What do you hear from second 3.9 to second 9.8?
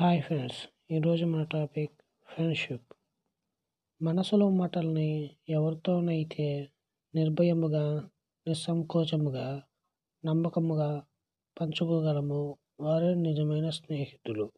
మనసులో మాటల్ని ఎవరితోనైతే నిర్భయముగా నిస్సంకోచముగా